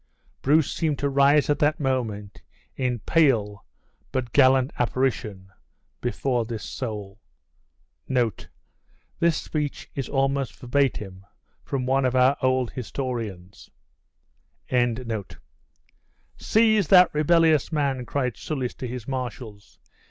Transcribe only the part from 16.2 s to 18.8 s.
"Seize that rebellious man," cried Soulis